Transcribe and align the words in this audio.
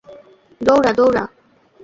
দৌড়া, 0.61 0.91
দৌড়া! 0.93 1.23